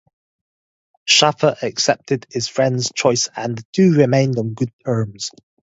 [1.05, 5.29] Shaffer accepted his friend's choice and the two remained on good terms.